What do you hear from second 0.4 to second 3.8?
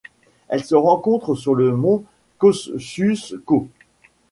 Elle se rencontre sur le mont Kosciuszko.